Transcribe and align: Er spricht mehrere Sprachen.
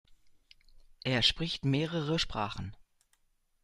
Er 1.03 1.21
spricht 1.21 1.63
mehrere 1.63 2.17
Sprachen. 2.17 2.75